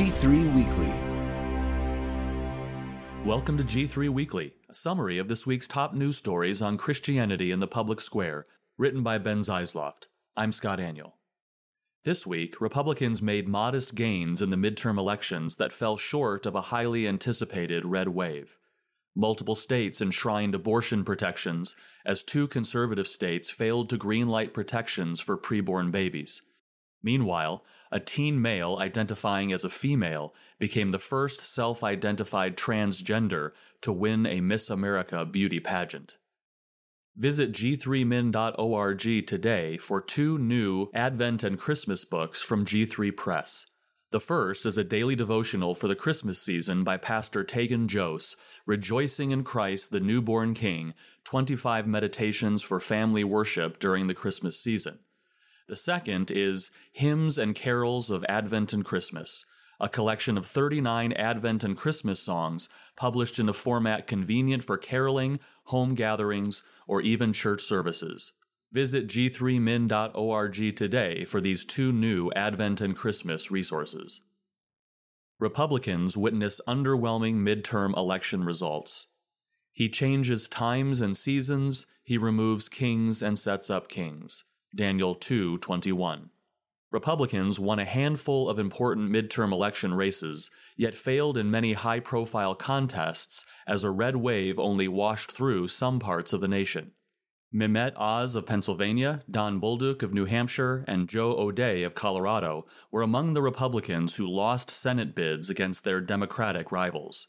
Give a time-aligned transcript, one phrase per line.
[0.00, 0.92] G3 Weekly.
[3.22, 7.60] Welcome to G3 Weekly, a summary of this week's top news stories on Christianity in
[7.60, 8.46] the public square,
[8.78, 10.06] written by Ben Zeisloft.
[10.38, 11.12] I'm Scott Aniol.
[12.04, 16.62] This week, Republicans made modest gains in the midterm elections that fell short of a
[16.62, 18.56] highly anticipated red wave.
[19.14, 21.76] Multiple states enshrined abortion protections
[22.06, 26.40] as two conservative states failed to greenlight protections for preborn babies.
[27.02, 27.62] Meanwhile,
[27.92, 34.26] a teen male identifying as a female became the first self identified transgender to win
[34.26, 36.14] a Miss America beauty pageant.
[37.16, 43.66] Visit g3min.org today for two new Advent and Christmas books from G3 Press.
[44.12, 48.34] The first is a daily devotional for the Christmas season by Pastor Tegan Jose,
[48.66, 54.98] Rejoicing in Christ, the Newborn King 25 Meditations for Family Worship during the Christmas season.
[55.70, 59.46] The second is Hymns and Carols of Advent and Christmas,
[59.78, 65.38] a collection of 39 Advent and Christmas songs published in a format convenient for caroling,
[65.66, 68.32] home gatherings, or even church services.
[68.72, 74.22] Visit g3min.org today for these two new Advent and Christmas resources.
[75.38, 79.06] Republicans witness underwhelming midterm election results.
[79.70, 84.42] He changes times and seasons, he removes kings and sets up kings.
[84.74, 86.30] Daniel 2:21.
[86.92, 92.54] Republicans won a handful of important midterm election races, yet failed in many high profile
[92.54, 96.92] contests as a red wave only washed through some parts of the nation.
[97.52, 103.02] Mehmet Oz of Pennsylvania, Don Bolduc of New Hampshire, and Joe O'Dea of Colorado were
[103.02, 107.26] among the Republicans who lost Senate bids against their Democratic rivals.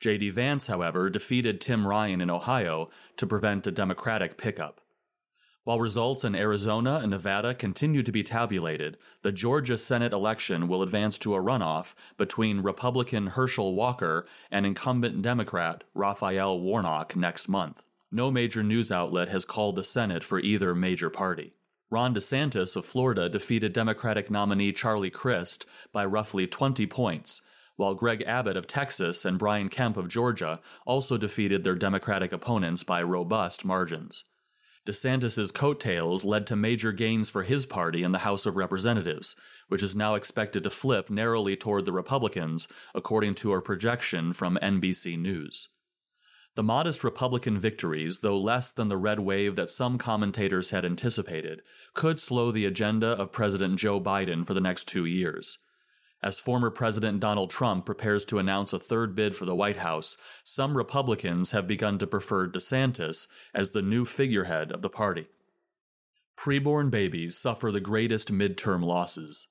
[0.00, 0.30] J.D.
[0.30, 4.80] Vance, however, defeated Tim Ryan in Ohio to prevent a Democratic pickup.
[5.70, 10.82] While results in Arizona and Nevada continue to be tabulated, the Georgia Senate election will
[10.82, 17.84] advance to a runoff between Republican Herschel Walker and incumbent Democrat Raphael Warnock next month.
[18.10, 21.54] No major news outlet has called the Senate for either major party.
[21.88, 27.42] Ron DeSantis of Florida defeated Democratic nominee Charlie Crist by roughly 20 points,
[27.76, 32.82] while Greg Abbott of Texas and Brian Kemp of Georgia also defeated their Democratic opponents
[32.82, 34.24] by robust margins.
[34.86, 39.36] DeSantis's coattails led to major gains for his party in the House of Representatives,
[39.68, 44.58] which is now expected to flip narrowly toward the Republicans, according to a projection from
[44.62, 45.68] NBC News.
[46.56, 51.62] The modest Republican victories, though less than the red wave that some commentators had anticipated,
[51.94, 55.58] could slow the agenda of President Joe Biden for the next two years.
[56.22, 60.18] As former President Donald Trump prepares to announce a third bid for the White House,
[60.44, 65.28] some Republicans have begun to prefer DeSantis as the new figurehead of the party.
[66.38, 69.48] Preborn babies suffer the greatest midterm losses.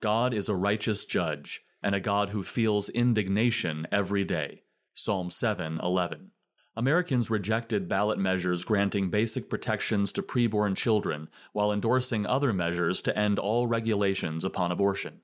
[0.00, 4.64] God is a righteous judge and a God who feels indignation every day.
[4.92, 6.32] Psalm 7:11.
[6.76, 13.18] Americans rejected ballot measures granting basic protections to preborn children while endorsing other measures to
[13.18, 15.22] end all regulations upon abortion.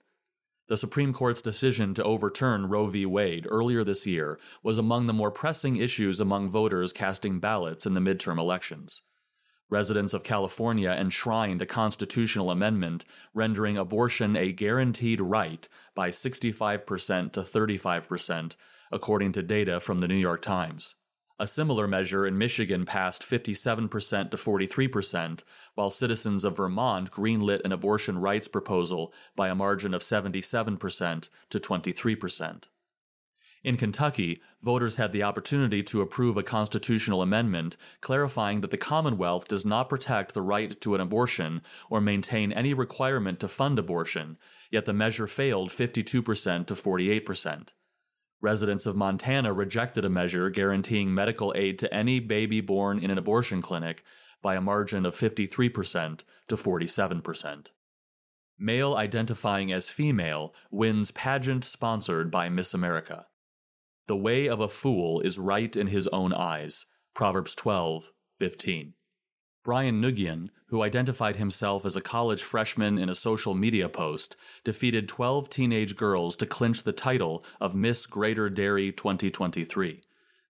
[0.66, 3.04] The Supreme Court's decision to overturn Roe v.
[3.04, 7.92] Wade earlier this year was among the more pressing issues among voters casting ballots in
[7.92, 9.02] the midterm elections.
[9.68, 13.04] Residents of California enshrined a constitutional amendment
[13.34, 18.56] rendering abortion a guaranteed right by 65% to 35%,
[18.90, 20.94] according to data from the New York Times.
[21.36, 25.42] A similar measure in Michigan passed 57% to 43%,
[25.74, 31.58] while citizens of Vermont greenlit an abortion rights proposal by a margin of 77% to
[31.58, 32.64] 23%.
[33.64, 39.48] In Kentucky, voters had the opportunity to approve a constitutional amendment clarifying that the Commonwealth
[39.48, 44.36] does not protect the right to an abortion or maintain any requirement to fund abortion,
[44.70, 47.68] yet the measure failed 52% to 48%.
[48.44, 53.16] Residents of Montana rejected a measure guaranteeing medical aid to any baby born in an
[53.16, 54.04] abortion clinic
[54.42, 57.68] by a margin of 53% to 47%.
[58.58, 63.24] Male identifying as female wins pageant sponsored by Miss America.
[64.08, 66.84] The way of a fool is right in his own eyes.
[67.14, 68.92] Proverbs 12:15.
[69.64, 75.08] Brian Nguyen, who identified himself as a college freshman in a social media post, defeated
[75.08, 80.00] 12 teenage girls to clinch the title of Miss Greater Derry 2023.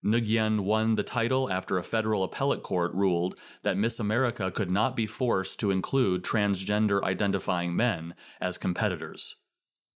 [0.05, 4.97] Nguyen won the title after a federal appellate court ruled that Miss America could not
[4.97, 9.37] be forced to include transgender identifying men as competitors.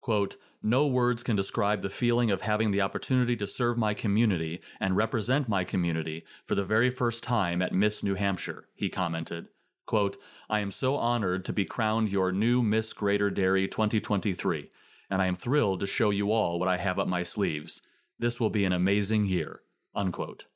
[0.00, 4.60] Quote, no words can describe the feeling of having the opportunity to serve my community
[4.81, 9.46] and represent my community for the very first time at Miss New Hampshire, he commented.
[9.87, 10.16] Quote,
[10.50, 14.70] I am so honored to be crowned your new Miss Greater Derry 2023,
[15.08, 17.81] and I am thrilled to show you all what I have up my sleeves.
[18.19, 19.62] This will be an amazing year.
[19.94, 20.46] Unquote.